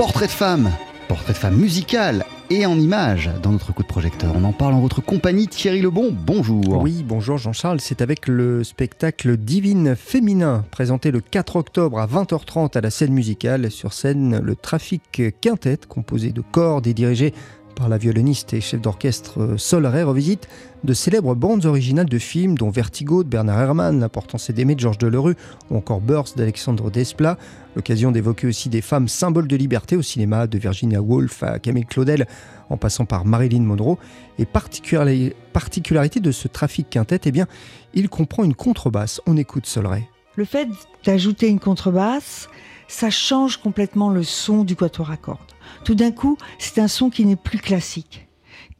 [0.00, 0.70] Portrait de femme,
[1.08, 4.32] portrait de femme musical et en images dans notre coup de projecteur.
[4.34, 6.08] On en parle en votre compagnie, Thierry Lebon.
[6.10, 6.80] Bonjour.
[6.80, 7.80] Oui, bonjour Jean-Charles.
[7.80, 13.12] C'est avec le spectacle Divine Féminin, présenté le 4 octobre à 20h30 à la scène
[13.12, 13.70] musicale.
[13.70, 17.34] Sur scène, le trafic quintette, composé de cordes et dirigé
[17.74, 20.48] par la violoniste et chef d'orchestre euh, Sol revisite
[20.84, 24.98] de célèbres bandes originales de films dont Vertigo de Bernard Herrmann, L'importance d'aimer de Georges
[24.98, 25.36] Delerue
[25.70, 27.36] ou encore Burst d'Alexandre Desplat.
[27.76, 31.86] L'occasion d'évoquer aussi des femmes symboles de liberté au cinéma, de Virginia Woolf à Camille
[31.86, 32.26] Claudel
[32.68, 33.98] en passant par Marilyn Monroe.
[34.38, 37.46] Et particularité de ce trafic quintette, eh bien,
[37.94, 39.20] il comprend une contrebasse.
[39.26, 40.08] On écoute Solray.
[40.36, 40.68] Le fait
[41.04, 42.48] d'ajouter une contrebasse,
[42.88, 45.38] ça change complètement le son du quatuor à cordes.
[45.84, 48.28] Tout d'un coup, c'est un son qui n'est plus classique,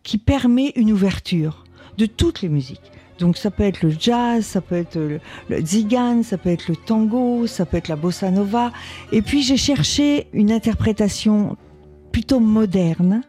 [0.03, 1.65] qui permet une ouverture
[1.99, 2.91] de toutes les musiques.
[3.21, 6.77] Donc ça peut être le jazz, ça peut être le, le ça peut être le
[6.77, 8.73] tango, ça peut être la bossa nova.
[9.13, 11.57] Et puis j'ai cherché une interprétation
[12.13, 13.23] plutôt moderne.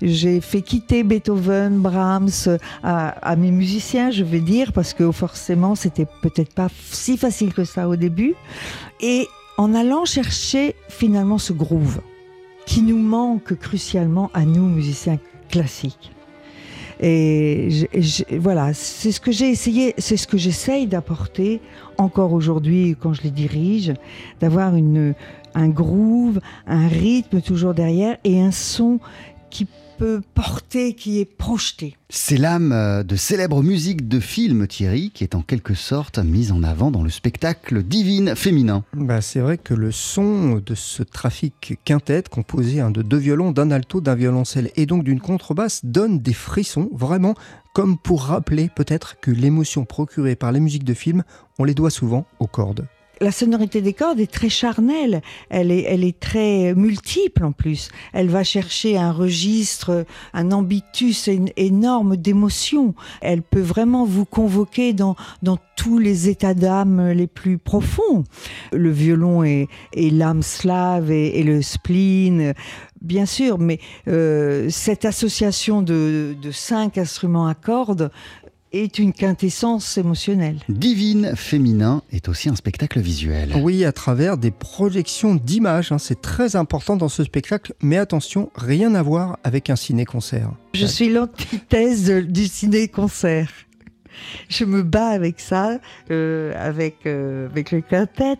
[0.00, 5.74] J'ai fait quitter Beethoven, Brahms à, à, mes musiciens, je vais dire, parce que forcément
[5.74, 8.34] c'était peut-être pas si facile que ça au début.
[9.00, 9.28] Et
[9.58, 12.00] en allant chercher finalement ce groove
[12.72, 15.18] qui nous manque crucialement à nous, musiciens
[15.50, 16.10] classiques.
[17.02, 17.68] Et
[18.38, 21.60] voilà, c'est ce que j'ai essayé, c'est ce que j'essaye d'apporter
[21.98, 23.92] encore aujourd'hui quand je les dirige,
[24.40, 29.00] d'avoir un groove, un rythme toujours derrière et un son
[29.50, 29.68] qui
[30.34, 31.96] porter, qui est projeté.
[32.08, 36.52] C'est l'âme euh, de célèbres musiques de films, Thierry, qui est en quelque sorte mise
[36.52, 38.84] en avant dans le spectacle divine féminin.
[38.94, 43.52] Bah, c'est vrai que le son de ce trafic quintette, composé hein, de deux violons,
[43.52, 47.34] d'un alto, d'un violoncelle et donc d'une contrebasse, donne des frissons, vraiment,
[47.72, 51.24] comme pour rappeler peut-être que l'émotion procurée par les musiques de films,
[51.58, 52.86] on les doit souvent aux cordes
[53.22, 57.88] la sonorité des cordes est très charnelle, elle est, elle est très multiple en plus.
[58.12, 62.94] Elle va chercher un registre, un ambitus énorme d'émotions.
[63.20, 68.24] Elle peut vraiment vous convoquer dans, dans tous les états d'âme les plus profonds.
[68.72, 72.54] Le violon est, l'âme slave et, le spleen,
[73.00, 73.78] bien sûr, mais
[74.08, 78.10] euh, cette association de, de cinq instruments à cordes
[78.72, 80.58] est une quintessence émotionnelle.
[80.68, 83.52] Divine féminin est aussi un spectacle visuel.
[83.62, 85.92] Oui, à travers des projections d'images.
[85.92, 85.98] Hein.
[85.98, 90.50] c'est très important dans ce spectacle, mais attention, rien à voir avec un ciné-concert.
[90.74, 93.50] Je suis l'antithèse du ciné-concert
[94.48, 95.78] je me bats avec ça,
[96.10, 98.38] euh, avec, euh, avec le quintet,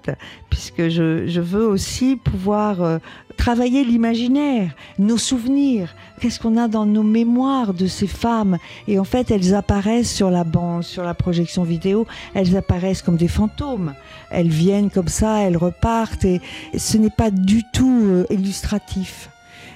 [0.51, 2.99] puisque je, je veux aussi pouvoir euh,
[3.37, 8.59] travailler l'imaginaire, nos souvenirs, qu'est-ce qu'on a dans nos mémoires de ces femmes?
[8.89, 13.17] Et en fait, elles apparaissent sur la bande, sur la projection vidéo, elles apparaissent comme
[13.17, 13.95] des fantômes.
[14.31, 16.41] Elles viennent comme ça, elles repartent, et
[16.77, 19.29] ce n'est pas du tout illustratif.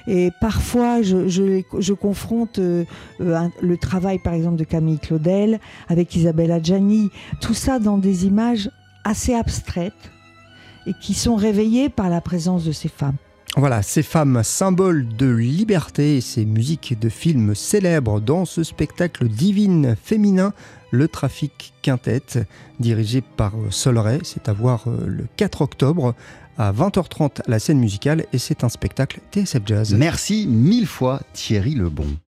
[0.07, 2.85] Et parfois, je, confronte euh,
[3.21, 7.09] euh, le travail, par exemple, de Camille Claudel avec Isabelle Adjani,
[7.41, 8.69] tout ça dans des images
[9.03, 10.11] assez abstraites
[10.85, 13.17] et qui sont réveillées par la présence de ces femmes.
[13.57, 19.95] Voilà, ces femmes symboles de liberté ces musiques de films célèbres dans ce spectacle divine
[20.01, 20.53] féminin,
[20.91, 22.37] Le Trafic Quintette,
[22.79, 24.19] dirigé par Solray.
[24.23, 26.13] C'est à voir euh, le 4 octobre
[26.59, 29.95] à 20h30 la scène musicale et c'est un spectacle TSF Jazz.
[29.95, 32.17] Merci mille fois Thierry Lebon.